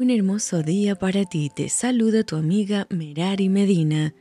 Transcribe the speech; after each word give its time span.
Un 0.00 0.08
hermoso 0.08 0.62
día 0.62 0.94
para 0.94 1.26
ti, 1.26 1.50
te 1.54 1.68
saluda 1.68 2.24
tu 2.24 2.36
amiga 2.36 2.86
Merari 2.88 3.50
Medina. 3.50 4.14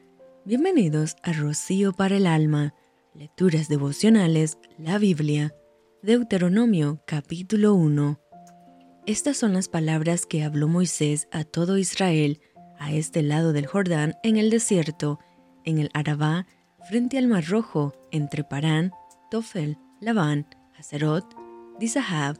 Bienvenidos 0.44 1.16
a 1.24 1.32
Rocío 1.32 1.94
para 1.94 2.18
el 2.18 2.28
Alma, 2.28 2.74
Lecturas 3.14 3.70
Devocionales, 3.70 4.58
la 4.78 4.98
Biblia, 4.98 5.56
Deuteronomio 6.04 7.02
capítulo 7.08 7.76
1. 7.76 8.20
Estas 9.06 9.38
son 9.38 9.54
las 9.54 9.70
palabras 9.70 10.26
que 10.26 10.44
habló 10.44 10.68
Moisés 10.68 11.30
a 11.32 11.46
todo 11.46 11.78
Israel 11.78 12.42
a 12.78 12.92
este 12.92 13.24
lado 13.24 13.54
del 13.54 13.66
Jordán 13.66 14.16
en 14.22 14.36
el 14.36 14.50
desierto, 14.50 15.18
en 15.64 15.78
el 15.78 15.92
Arabá, 15.94 16.46
frente 16.90 17.18
al 17.18 17.30
Mar 17.30 17.46
Rojo, 17.48 17.94
entre 18.12 18.44
Parán, 18.44 18.92
Tofel, 19.32 19.78
Labán, 20.02 20.46
Hazerot, 20.78 21.24
Dizahab. 21.80 22.38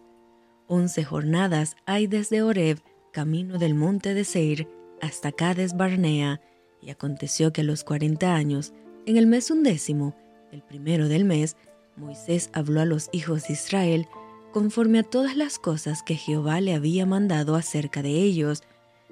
Once 0.68 1.06
jornadas 1.06 1.78
hay 1.86 2.06
desde 2.06 2.42
Horeb, 2.42 2.80
camino 3.12 3.58
del 3.58 3.76
monte 3.76 4.14
de 4.14 4.24
Seir, 4.24 4.68
hasta 5.02 5.32
Cades 5.32 5.76
Barnea, 5.76 6.42
y 6.82 6.90
aconteció 6.90 7.52
que 7.52 7.62
a 7.62 7.64
los 7.64 7.84
cuarenta 7.84 8.36
años, 8.36 8.74
en 9.06 9.18
el 9.18 9.28
mes 9.28 9.52
undécimo, 9.52 10.16
el 10.52 10.62
primero 10.62 11.08
del 11.08 11.26
mes, 11.26 11.58
Moisés 11.96 12.50
habló 12.54 12.82
a 12.82 12.86
los 12.86 13.10
hijos 13.12 13.48
de 13.48 13.54
Israel 13.54 14.08
conforme 14.52 15.00
a 15.00 15.04
todas 15.04 15.36
las 15.36 15.60
cosas 15.60 16.02
que 16.02 16.16
Jehová 16.16 16.62
le 16.62 16.74
había 16.74 17.06
mandado 17.06 17.56
acerca 17.56 18.02
de 18.02 18.12
ellos, 18.12 18.64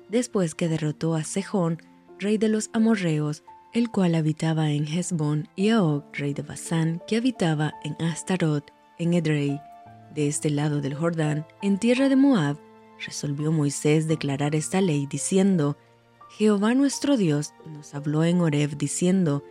después 0.09 0.55
que 0.55 0.67
derrotó 0.67 1.16
a 1.16 1.23
Sejón, 1.23 1.81
rey 2.20 2.38
de 2.38 2.50
los 2.50 2.70
amorreos, 2.73 3.44
el 3.73 3.91
cual 3.91 4.16
habitaba 4.16 4.72
en 4.72 4.88
Hezbón, 4.88 5.50
y 5.55 5.70
a 5.70 5.84
Og, 5.84 6.03
rey 6.14 6.34
de 6.34 6.41
Basán, 6.41 7.02
que 7.08 7.17
habitaba 7.17 7.73
en 7.84 7.95
Astarot, 8.03 8.72
en 8.98 9.14
Edrei. 9.14 9.61
De 10.16 10.27
este 10.27 10.50
lado 10.50 10.81
del 10.81 10.95
Jordán, 10.95 11.45
en 11.61 11.77
tierra 11.77 12.09
de 12.09 12.16
Moab, 12.16 12.58
resolvió 13.06 13.52
Moisés 13.52 14.08
declarar 14.08 14.56
esta 14.56 14.82
ley 14.82 15.08
diciendo, 15.08 15.78
Jehová 16.30 16.74
nuestro 16.74 17.18
Dios 17.18 17.54
nos 17.66 17.94
habló 17.94 18.23
en 18.23 18.42
Horeb 18.42 18.78
diciendo, 18.78 19.44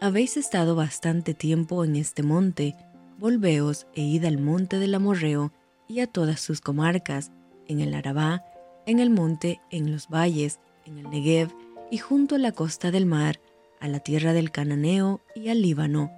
Habéis 0.00 0.36
estado 0.36 0.76
bastante 0.76 1.34
tiempo 1.34 1.84
en 1.84 1.96
este 1.96 2.22
monte, 2.22 2.76
volveos 3.18 3.86
e 3.94 4.02
id 4.02 4.24
al 4.24 4.38
monte 4.38 4.78
del 4.78 4.94
Amorreo 4.94 5.52
y 5.88 6.00
a 6.00 6.06
todas 6.06 6.40
sus 6.40 6.60
comarcas, 6.60 7.32
en 7.66 7.80
el 7.80 7.94
Arabá, 7.94 8.44
en 8.86 9.00
el 9.00 9.10
monte, 9.10 9.60
en 9.70 9.90
los 9.90 10.08
valles, 10.08 10.60
en 10.86 10.98
el 10.98 11.10
Negev 11.10 11.50
y 11.90 11.98
junto 11.98 12.36
a 12.36 12.38
la 12.38 12.52
costa 12.52 12.90
del 12.90 13.06
mar, 13.06 13.40
a 13.80 13.88
la 13.88 14.00
tierra 14.00 14.32
del 14.32 14.50
Cananeo 14.50 15.20
y 15.34 15.48
al 15.48 15.62
Líbano, 15.62 16.10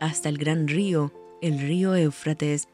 hasta 0.00 0.28
el 0.28 0.38
gran 0.38 0.68
río, 0.68 1.12
el 1.42 1.58
río 1.58 1.94
Éufrates. 1.94 2.68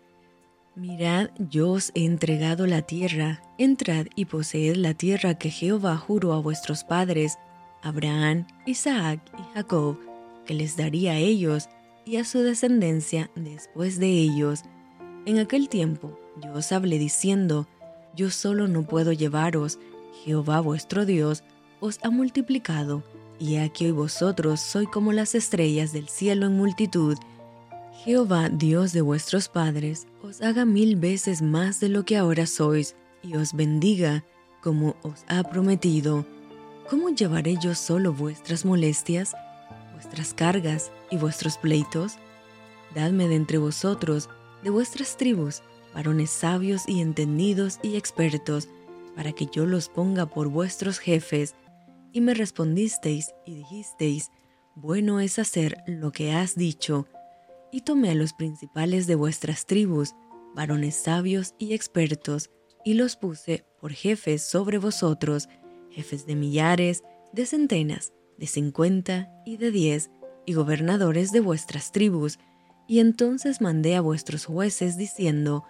Mirad, 0.77 1.31
yo 1.39 1.71
os 1.71 1.93
he 1.95 2.05
entregado 2.05 2.67
la 2.67 2.83
tierra, 2.83 3.41
entrad 3.59 4.07
y 4.17 4.25
poseed 4.25 4.75
la 4.75 4.93
tierra 4.93 5.35
que 5.35 5.49
Jehová 5.51 5.97
juró 5.97 6.33
a 6.33 6.41
vuestros 6.41 6.83
padres, 6.83 7.39
Abraham, 7.81 8.49
Isaac 8.67 9.21
y 9.39 9.55
Jacob, 9.55 10.01
que 10.45 10.55
les 10.55 10.77
daría 10.77 11.13
a 11.13 11.19
ellos 11.19 11.69
y 12.05 12.17
a 12.17 12.25
su 12.25 12.41
descendencia 12.41 13.31
después 13.37 14.01
de 14.01 14.09
ellos. 14.09 14.63
En 15.27 15.39
aquel 15.39 15.69
tiempo 15.69 16.19
yo 16.43 16.53
os 16.53 16.73
hablé 16.73 16.99
diciendo, 16.99 17.69
yo 18.17 18.31
solo 18.31 18.67
no 18.67 18.83
puedo 18.83 19.13
llevaros, 19.13 19.79
Jehová 20.25 20.59
vuestro 20.59 21.07
Dios 21.07 21.45
os 21.79 22.01
ha 22.03 22.11
multiplicado, 22.11 23.05
y 23.39 23.57
aquí 23.57 23.87
hoy 23.87 23.93
vosotros 23.93 24.61
sois 24.61 24.89
como 24.89 25.13
las 25.13 25.37
estrellas 25.37 25.93
del 25.93 26.09
cielo 26.09 26.47
en 26.47 26.57
multitud. 26.57 27.17
Jehová, 28.03 28.51
Dios 28.51 28.93
de 28.93 29.01
vuestros 29.01 29.49
padres, 29.49 30.07
os 30.23 30.43
haga 30.43 30.65
mil 30.65 30.97
veces 30.97 31.41
más 31.41 31.81
de 31.81 31.89
lo 31.89 32.05
que 32.05 32.17
ahora 32.17 32.47
sois, 32.47 32.97
y 33.23 33.37
os 33.37 33.55
bendiga, 33.55 34.25
como 34.63 34.97
os 35.03 35.25
ha 35.29 35.43
prometido. 35.45 36.27
¿Cómo 36.91 37.09
llevaré 37.11 37.57
yo 37.57 37.75
solo 37.75 38.13
vuestras 38.13 38.65
molestias, 38.67 39.35
vuestras 39.95 40.35
cargas 40.35 40.91
y 41.11 41.17
vuestros 41.17 41.57
pleitos? 41.57 42.17
Dadme 42.95 43.27
de 43.27 43.37
entre 43.37 43.57
vosotros, 43.57 44.29
de 44.63 44.71
vuestras 44.71 45.17
tribus, 45.17 45.63
varones 45.95 46.31
sabios 46.31 46.83
y 46.87 47.01
entendidos 47.01 47.79
y 47.83 47.97
expertos, 47.97 48.69
para 49.17 49.33
que 49.33 49.47
yo 49.47 49.65
los 49.65 49.89
ponga 49.89 50.27
por 50.27 50.49
vuestros 50.49 50.99
jefes. 50.99 51.55
Y 52.13 52.21
me 52.21 52.35
respondisteis 52.35 53.33
y 53.47 53.55
dijisteis, 53.55 54.31
bueno 54.75 55.21
es 55.21 55.39
hacer 55.39 55.83
lo 55.87 56.13
que 56.13 56.33
has 56.33 56.55
dicho. 56.55 57.07
Y 57.75 57.81
tomé 57.81 58.11
a 58.11 58.15
los 58.15 58.35
principales 58.35 59.09
de 59.09 59.17
vuestras 59.17 59.67
tribus, 59.67 60.15
varones 60.55 60.95
sabios 60.95 61.57
y 61.59 61.75
expertos, 61.75 62.53
y 62.85 62.95
los 62.95 63.17
puse 63.17 63.67
por 63.81 63.93
jefes 63.93 64.43
sobre 64.43 64.79
vosotros, 64.79 65.49
jefes 65.91 66.25
de 66.25 66.37
millares, 66.37 67.03
de 67.33 67.47
centenas, 67.47 68.13
de 68.39 68.47
cincuenta 68.47 69.29
y 69.45 69.57
de 69.57 69.73
diez, 69.73 70.13
y 70.47 70.53
gobernadores 70.53 71.33
de 71.33 71.41
vuestras 71.41 71.91
tribus. 71.91 72.39
Y 72.87 73.01
entonces 73.01 73.61
mandé 73.61 73.97
a 73.97 74.01
vuestros 74.01 74.47
jueces 74.47 74.97
diciendo, 74.97 75.65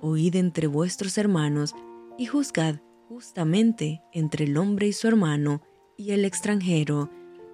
Oíd 0.00 0.36
entre 0.36 0.68
vuestros 0.68 1.18
hermanos, 1.18 1.74
y 2.16 2.26
juzgad 2.26 2.76
justamente 3.08 4.02
entre 4.12 4.44
el 4.44 4.56
hombre 4.56 4.86
y 4.86 4.92
su 4.92 5.08
hermano, 5.08 5.62
y 5.96 6.12
el 6.12 6.24
extranjero. 6.24 7.10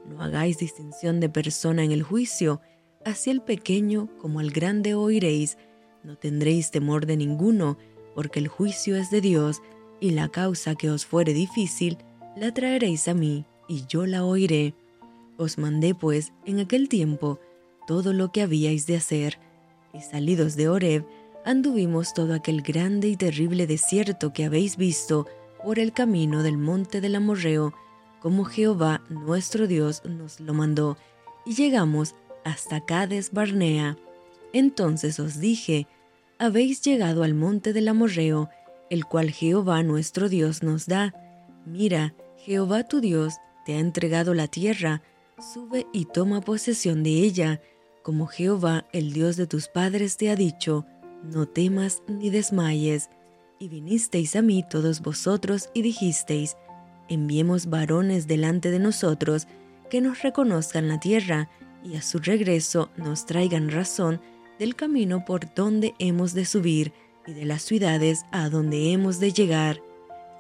No 0.07 0.21
hagáis 0.21 0.59
distinción 0.59 1.19
de 1.19 1.31
persona 1.31 1.83
en 1.83 1.93
el 1.93 2.03
juicio, 2.03 2.61
así 3.06 3.31
el 3.31 3.41
pequeño 3.41 4.09
como 4.19 4.41
el 4.41 4.50
grande 4.50 4.94
oiréis, 4.94 5.59
no 6.03 6.17
tendréis 6.17 6.72
temor 6.72 7.06
de 7.06 7.17
ninguno, 7.17 7.78
porque 8.15 8.41
el 8.41 8.49
juicio 8.49 8.97
es 8.97 9.11
de 9.11 9.21
Dios, 9.21 9.62
y 10.00 10.11
la 10.11 10.28
causa 10.28 10.75
que 10.75 10.91
os 10.91 11.06
fuere 11.06 11.33
difícil, 11.33 11.99
la 12.37 12.53
traeréis 12.53 13.06
a 13.06 13.15
mí, 13.15 13.47
y 13.69 13.87
yo 13.87 14.06
la 14.06 14.25
oiré. 14.25 14.75
Os 15.39 15.56
mandé 15.56 15.95
pues 15.95 16.33
en 16.45 16.59
aquel 16.59 16.89
tiempo 16.89 17.39
todo 17.87 18.12
lo 18.12 18.33
que 18.33 18.43
habíais 18.43 18.87
de 18.87 18.97
hacer, 18.97 19.39
y 19.95 20.00
salidos 20.00 20.56
de 20.56 20.69
Horeb, 20.69 21.06
anduvimos 21.45 22.12
todo 22.12 22.34
aquel 22.34 22.61
grande 22.62 23.06
y 23.09 23.16
terrible 23.16 23.69
desierto 23.69 24.33
que 24.33 24.45
habéis 24.45 24.77
visto 24.77 25.27
por 25.65 25.78
el 25.78 25.93
camino 25.93 26.43
del 26.43 26.59
monte 26.59 27.00
del 27.00 27.15
Amorreo, 27.15 27.72
como 28.21 28.45
Jehová 28.45 29.05
nuestro 29.09 29.69
Dios 29.69 30.03
nos 30.05 30.41
lo 30.41 30.55
mandó, 30.55 30.97
y 31.45 31.55
llegamos 31.55 32.16
hasta 32.47 32.81
Cades 32.81 33.33
Barnea. 33.33 33.97
Entonces 34.53 35.19
os 35.19 35.41
dije, 35.41 35.89
habéis 36.39 36.81
llegado 36.81 37.25
al 37.25 37.34
monte 37.34 37.73
del 37.73 37.89
Amorreo, 37.89 38.49
el 38.89 39.05
cual 39.05 39.33
Jehová 39.33 39.83
nuestro 39.83 40.29
Dios 40.29 40.62
nos 40.62 40.87
da. 40.87 41.12
Mira, 41.67 42.15
Jehová 42.39 42.84
tu 42.84 43.01
Dios 43.01 43.34
te 43.65 43.75
ha 43.75 43.81
entregado 43.81 44.33
la 44.33 44.47
tierra, 44.47 45.03
sube 45.53 45.89
y 45.93 46.05
toma 46.05 46.41
posesión 46.41 47.03
de 47.03 47.11
ella, 47.11 47.61
como 48.05 48.29
Jehová, 48.29 48.87
el 48.93 49.13
Dios 49.13 49.37
de 49.37 49.49
tus 49.49 49.67
padres, 49.67 50.17
te 50.17 50.31
ha 50.31 50.37
dicho, 50.37 50.87
no 51.25 51.47
temas 51.47 52.05
ni 52.07 52.31
desmayes. 52.31 53.11
Y 53.59 53.69
vinisteis 53.69 54.37
a 54.37 54.43
mí 54.43 54.65
todos 54.71 55.01
vosotros 55.01 55.71
y 55.75 55.83
dijisteis, 55.83 56.57
enviemos 57.09 57.67
varones 57.67 58.28
delante 58.28 58.71
de 58.71 58.78
nosotros, 58.78 59.49
que 59.91 60.01
nos 60.01 60.23
reconozcan 60.23 60.87
la 60.87 61.01
tierra, 61.01 61.51
y 61.86 61.97
a 61.97 62.02
su 62.02 62.19
regreso 62.19 62.91
nos 62.97 63.26
traigan 63.26 63.70
razón 63.70 64.20
del 64.58 64.74
camino 64.74 65.24
por 65.24 65.54
donde 65.54 65.94
hemos 65.98 66.34
de 66.34 66.44
subir, 66.44 66.92
y 67.26 67.32
de 67.32 67.44
las 67.44 67.62
ciudades 67.62 68.24
a 68.30 68.48
donde 68.48 68.92
hemos 68.92 69.19
de 69.19 69.32
llegar. 69.32 69.82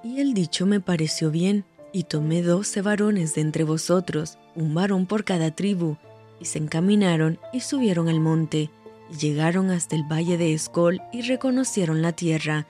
Y 0.04 0.20
el 0.20 0.34
dicho 0.34 0.66
me 0.66 0.80
pareció 0.80 1.30
bien, 1.30 1.64
y 1.92 2.04
tomé 2.04 2.42
doce 2.42 2.82
varones 2.82 3.34
de 3.34 3.40
entre 3.40 3.64
vosotros, 3.64 4.38
un 4.54 4.74
varón 4.74 5.06
por 5.06 5.24
cada 5.24 5.54
tribu, 5.54 5.96
y 6.40 6.44
se 6.44 6.58
encaminaron 6.58 7.38
y 7.52 7.60
subieron 7.60 8.08
al 8.08 8.20
monte, 8.20 8.70
y 9.10 9.16
llegaron 9.16 9.70
hasta 9.70 9.96
el 9.96 10.04
valle 10.04 10.36
de 10.38 10.52
Escol 10.52 11.00
y 11.12 11.22
reconocieron 11.22 12.02
la 12.02 12.12
tierra, 12.12 12.66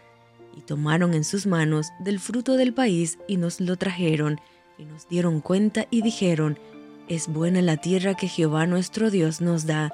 y 0.57 0.63
tomaron 0.63 1.13
en 1.15 1.25
sus 1.25 1.47
manos 1.47 1.89
del 2.01 2.19
fruto 2.19 2.57
del 2.57 2.73
país 2.73 3.19
y 3.29 3.37
nos 3.37 3.61
lo 3.61 3.77
trajeron, 3.77 4.41
y 4.79 4.85
nos 4.85 5.09
dieron 5.09 5.41
cuenta 5.41 5.87
y 5.91 6.03
dijeron, 6.03 6.59
es 7.09 7.29
buena 7.29 7.63
la 7.63 7.77
tierra 7.77 8.15
que 8.15 8.29
Jehová 8.29 8.67
nuestro 8.67 9.11
Dios 9.11 9.41
nos 9.41 9.67
da. 9.67 9.93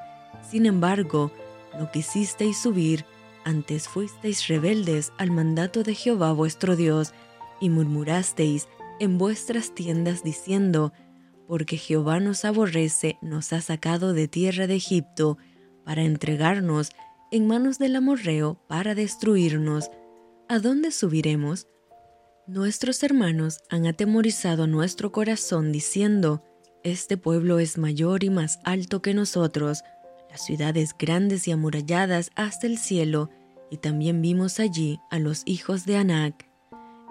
Sin 0.49 0.67
embargo, 0.67 1.31
no 1.79 1.91
quisisteis 1.91 2.59
subir, 2.59 3.05
antes 3.45 3.89
fuisteis 3.89 4.47
rebeldes 4.49 5.13
al 5.19 5.31
mandato 5.31 5.83
de 5.83 5.95
Jehová 5.95 6.33
vuestro 6.33 6.77
Dios, 6.77 7.13
y 7.61 7.71
murmurasteis 7.71 8.69
en 8.99 9.19
vuestras 9.19 9.75
tiendas 9.75 10.23
diciendo, 10.23 10.93
porque 11.47 11.77
Jehová 11.77 12.19
nos 12.19 12.45
aborrece, 12.45 13.19
nos 13.21 13.53
ha 13.53 13.61
sacado 13.61 14.13
de 14.13 14.29
tierra 14.29 14.67
de 14.67 14.77
Egipto, 14.77 15.39
para 15.85 16.03
entregarnos 16.03 16.91
en 17.31 17.47
manos 17.47 17.79
del 17.79 17.97
amorreo 17.97 18.61
para 18.69 18.95
destruirnos. 18.95 19.91
¿A 20.49 20.59
dónde 20.59 20.93
subiremos? 20.93 21.67
Nuestros 22.47 23.03
hermanos 23.03 23.61
han 23.71 23.87
atemorizado 23.87 24.67
nuestro 24.67 25.13
corazón 25.13 25.73
diciendo, 25.73 26.45
Este 26.85 27.17
pueblo 27.17 27.61
es 27.61 27.79
mayor 27.79 28.25
y 28.25 28.31
más 28.31 28.59
alto 28.65 29.03
que 29.03 29.15
nosotros, 29.15 29.85
las 30.29 30.45
ciudades 30.45 30.97
grandes 30.99 31.47
y 31.47 31.53
amuralladas 31.53 32.33
hasta 32.35 32.67
el 32.67 32.77
cielo, 32.77 33.31
y 33.71 33.77
también 33.77 34.21
vimos 34.21 34.59
allí 34.59 34.99
a 35.09 35.21
los 35.21 35.43
hijos 35.45 35.87
de 35.87 35.97
Anac. 35.97 36.51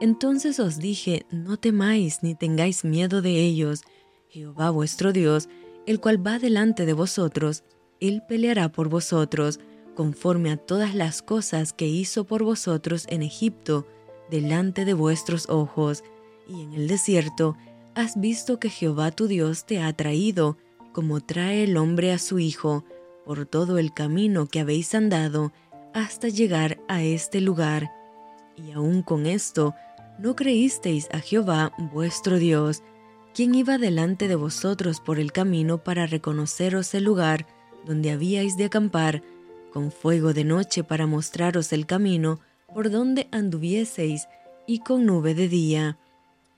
Entonces 0.01 0.59
os 0.59 0.77
dije, 0.77 1.25
no 1.31 1.57
temáis 1.57 2.21
ni 2.21 2.35
tengáis 2.35 2.83
miedo 2.83 3.21
de 3.21 3.39
ellos. 3.39 3.83
Jehová 4.29 4.71
vuestro 4.71 5.13
Dios, 5.13 5.47
el 5.85 6.01
cual 6.01 6.25
va 6.25 6.37
delante 6.37 6.85
de 6.85 6.93
vosotros, 6.93 7.63
él 8.01 8.23
peleará 8.27 8.73
por 8.73 8.89
vosotros, 8.89 9.61
conforme 9.95 10.51
a 10.51 10.57
todas 10.57 10.95
las 10.95 11.21
cosas 11.21 11.71
que 11.71 11.87
hizo 11.87 12.25
por 12.25 12.43
vosotros 12.43 13.05
en 13.09 13.21
Egipto, 13.21 13.87
delante 14.29 14.83
de 14.83 14.93
vuestros 14.93 15.47
ojos. 15.49 16.03
Y 16.47 16.61
en 16.61 16.73
el 16.73 16.87
desierto 16.89 17.55
has 17.95 18.19
visto 18.19 18.59
que 18.59 18.69
Jehová 18.69 19.11
tu 19.11 19.27
Dios 19.27 19.65
te 19.65 19.81
ha 19.81 19.91
traído, 19.93 20.57
como 20.91 21.21
trae 21.21 21.63
el 21.63 21.77
hombre 21.77 22.11
a 22.11 22.17
su 22.17 22.39
hijo, 22.39 22.83
por 23.25 23.45
todo 23.45 23.77
el 23.77 23.93
camino 23.93 24.47
que 24.47 24.59
habéis 24.59 24.93
andado, 24.95 25.51
hasta 25.93 26.27
llegar 26.29 26.79
a 26.87 27.03
este 27.03 27.41
lugar. 27.41 27.91
Y 28.55 28.71
aun 28.71 29.01
con 29.01 29.25
esto, 29.25 29.75
no 30.19 30.35
creísteis 30.35 31.07
a 31.11 31.19
Jehová 31.19 31.73
vuestro 31.77 32.37
Dios, 32.37 32.83
quien 33.33 33.55
iba 33.55 33.77
delante 33.77 34.27
de 34.27 34.35
vosotros 34.35 34.99
por 34.99 35.19
el 35.19 35.31
camino 35.31 35.83
para 35.83 36.05
reconoceros 36.05 36.93
el 36.93 37.05
lugar 37.05 37.47
donde 37.85 38.11
habíais 38.11 38.57
de 38.57 38.65
acampar, 38.65 39.23
con 39.71 39.91
fuego 39.91 40.33
de 40.33 40.43
noche 40.43 40.83
para 40.83 41.07
mostraros 41.07 41.71
el 41.71 41.85
camino 41.85 42.39
por 42.73 42.89
donde 42.89 43.27
anduvieseis, 43.31 44.27
y 44.67 44.79
con 44.79 45.05
nube 45.05 45.33
de 45.33 45.49
día. 45.49 45.97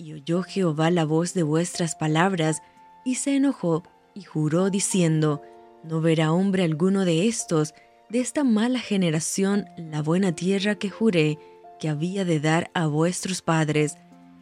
Y 0.04 0.12
oyó 0.12 0.44
Jehová 0.44 0.92
la 0.92 1.06
voz 1.06 1.34
de 1.34 1.44
vuestras 1.44 1.96
palabras, 1.96 2.62
y 3.06 3.16
se 3.16 3.38
enojó, 3.38 3.84
y 4.14 4.24
juró 4.24 4.70
diciendo, 4.70 5.42
No 5.82 6.02
verá 6.02 6.34
hombre 6.34 6.64
alguno 6.64 7.06
de 7.06 7.30
estos, 7.30 7.74
de 8.10 8.20
esta 8.20 8.44
mala 8.44 8.80
generación, 8.80 9.66
la 9.78 10.02
buena 10.02 10.34
tierra 10.34 10.76
que 10.76 10.90
juré, 10.90 11.40
que 11.80 11.88
había 11.88 12.26
de 12.26 12.42
dar 12.42 12.70
a 12.74 12.88
vuestros 12.88 13.42
padres, 13.42 13.96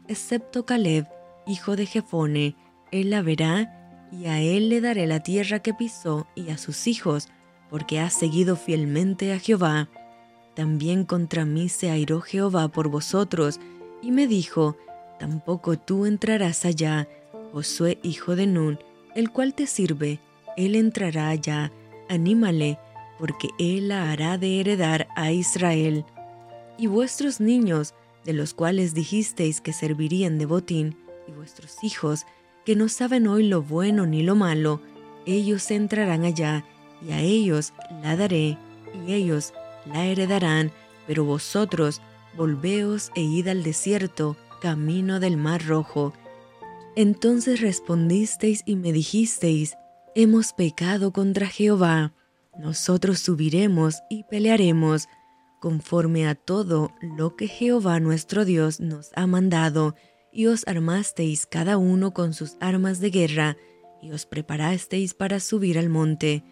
excepto 0.07 0.65
Caleb, 0.65 1.07
hijo 1.45 1.75
de 1.75 1.85
Jefone, 1.85 2.55
él 2.91 3.11
la 3.11 3.21
verá, 3.21 4.09
y 4.11 4.25
a 4.25 4.41
él 4.41 4.67
le 4.67 4.81
daré 4.81 5.05
la 5.05 5.19
tierra 5.19 5.59
que 5.59 5.75
pisó 5.75 6.25
y 6.33 6.49
a 6.49 6.57
sus 6.57 6.87
hijos, 6.87 7.29
porque 7.69 7.99
ha 7.99 8.09
seguido 8.09 8.55
fielmente 8.55 9.31
a 9.31 9.37
Jehová. 9.37 9.89
También 10.55 11.05
contra 11.05 11.45
mí 11.45 11.69
se 11.69 11.91
airó 11.91 12.19
Jehová 12.19 12.69
por 12.69 12.87
vosotros, 12.87 13.59
y 14.01 14.09
me 14.09 14.25
dijo, 14.25 14.75
Tampoco 15.21 15.77
tú 15.77 16.07
entrarás 16.07 16.65
allá, 16.65 17.07
Josué 17.53 17.99
hijo 18.01 18.35
de 18.35 18.47
Nun, 18.47 18.79
el 19.13 19.29
cual 19.29 19.53
te 19.53 19.67
sirve, 19.67 20.19
él 20.57 20.73
entrará 20.73 21.29
allá, 21.29 21.71
anímale, 22.09 22.79
porque 23.19 23.49
él 23.59 23.89
la 23.89 24.11
hará 24.11 24.39
de 24.39 24.59
heredar 24.59 25.07
a 25.15 25.31
Israel. 25.31 26.05
Y 26.79 26.87
vuestros 26.87 27.39
niños, 27.39 27.93
de 28.25 28.33
los 28.33 28.55
cuales 28.55 28.95
dijisteis 28.95 29.61
que 29.61 29.73
servirían 29.73 30.39
de 30.39 30.47
botín, 30.47 30.97
y 31.27 31.33
vuestros 31.33 31.83
hijos, 31.83 32.25
que 32.65 32.75
no 32.75 32.89
saben 32.89 33.27
hoy 33.27 33.47
lo 33.47 33.61
bueno 33.61 34.07
ni 34.07 34.23
lo 34.23 34.35
malo, 34.35 34.81
ellos 35.27 35.69
entrarán 35.69 36.25
allá, 36.25 36.65
y 37.07 37.11
a 37.11 37.19
ellos 37.19 37.73
la 38.01 38.15
daré, 38.15 38.57
y 39.05 39.13
ellos 39.13 39.53
la 39.85 40.03
heredarán, 40.03 40.71
pero 41.05 41.25
vosotros 41.25 42.01
volveos 42.35 43.11
e 43.13 43.21
id 43.21 43.49
al 43.49 43.61
desierto, 43.61 44.35
camino 44.61 45.19
del 45.19 45.35
mar 45.35 45.65
rojo. 45.65 46.13
Entonces 46.95 47.59
respondisteis 47.59 48.63
y 48.65 48.77
me 48.77 48.93
dijisteis, 48.93 49.75
hemos 50.15 50.53
pecado 50.53 51.11
contra 51.11 51.47
Jehová, 51.47 52.13
nosotros 52.57 53.19
subiremos 53.19 54.01
y 54.09 54.23
pelearemos, 54.23 55.07
conforme 55.59 56.27
a 56.27 56.35
todo 56.35 56.91
lo 57.01 57.35
que 57.35 57.47
Jehová 57.47 57.99
nuestro 57.99 58.45
Dios 58.45 58.79
nos 58.79 59.11
ha 59.15 59.27
mandado, 59.27 59.95
y 60.33 60.47
os 60.47 60.65
armasteis 60.67 61.45
cada 61.45 61.77
uno 61.77 62.13
con 62.13 62.33
sus 62.33 62.55
armas 62.59 62.99
de 62.99 63.09
guerra, 63.09 63.57
y 64.01 64.11
os 64.11 64.25
preparasteis 64.25 65.13
para 65.13 65.39
subir 65.39 65.77
al 65.77 65.89
monte. 65.89 66.43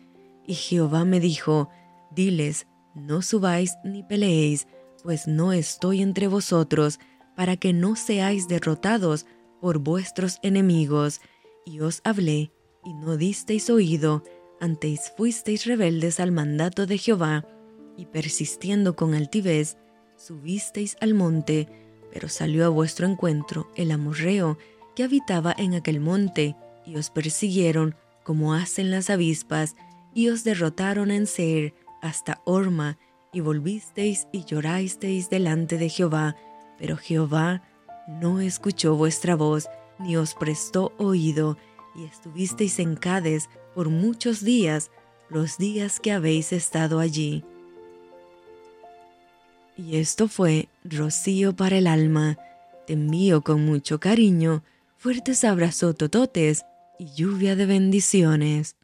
Y 0.46 0.54
Jehová 0.54 1.06
me 1.06 1.20
dijo, 1.20 1.70
Diles, 2.12 2.68
no 2.96 3.22
subáis 3.22 3.76
ni 3.84 4.04
peleéis, 4.04 4.68
pues 5.04 5.28
no 5.28 5.54
estoy 5.54 6.02
entre 6.02 6.28
vosotros, 6.28 7.00
para 7.40 7.56
que 7.56 7.72
no 7.72 7.96
seáis 7.96 8.50
derrotados 8.50 9.26
por 9.62 9.78
vuestros 9.78 10.40
enemigos. 10.44 11.22
Y 11.66 11.80
os 11.80 12.02
hablé, 12.04 12.52
y 12.84 12.94
no 12.94 13.16
disteis 13.16 13.70
oído, 13.70 14.26
antes 14.60 15.14
fuisteis 15.16 15.66
rebeldes 15.66 16.20
al 16.20 16.34
mandato 16.34 16.86
de 16.86 16.98
Jehová, 16.98 17.48
y 17.96 18.08
persistiendo 18.08 18.98
con 18.98 19.14
altivez, 19.14 19.78
subisteis 20.18 20.98
al 21.00 21.14
monte, 21.14 21.70
pero 22.12 22.28
salió 22.28 22.66
a 22.66 22.68
vuestro 22.70 23.08
encuentro 23.08 23.72
el 23.78 23.92
amorreo 23.92 24.58
que 24.94 25.04
habitaba 25.04 25.56
en 25.58 25.76
aquel 25.76 26.02
monte, 26.02 26.58
y 26.86 26.98
os 26.98 27.10
persiguieron 27.10 27.96
como 28.26 28.54
hacen 28.54 28.92
las 28.92 29.10
avispas, 29.10 29.78
y 30.14 30.28
os 30.28 30.44
derrotaron 30.44 31.10
en 31.10 31.26
Seir 31.26 31.74
hasta 32.02 32.42
Orma, 32.44 32.98
y 33.32 33.40
volvisteis 33.40 34.28
y 34.34 34.44
llorasteis 34.44 35.30
delante 35.30 35.78
de 35.78 35.88
Jehová, 35.88 36.36
pero 36.80 36.98
Jehová 36.98 37.62
no 38.08 38.40
escuchó 38.40 38.96
vuestra 38.96 39.36
voz, 39.36 39.68
ni 40.00 40.16
os 40.16 40.34
prestó 40.34 40.94
oído, 40.98 41.58
y 41.96 42.06
estuvisteis 42.06 42.80
en 42.80 42.96
Cades 42.96 43.50
por 43.76 43.90
muchos 43.90 44.44
días, 44.44 44.90
los 45.30 45.58
días 45.58 46.00
que 46.00 46.12
habéis 46.12 46.54
estado 46.54 47.00
allí. 47.00 47.44
Y 49.78 49.98
esto 49.98 50.28
fue 50.28 50.70
Rocío 50.84 51.56
para 51.56 51.78
el 51.78 51.88
alma. 51.88 52.38
Te 52.88 52.94
envío 52.94 53.42
con 53.42 53.66
mucho 53.66 54.00
cariño, 54.00 54.64
fuertes 54.98 55.44
abrazos 55.44 55.96
tototes 55.96 56.66
y 56.98 57.14
lluvia 57.14 57.56
de 57.56 57.66
bendiciones. 57.66 58.76